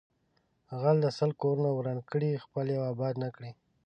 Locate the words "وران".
1.73-1.99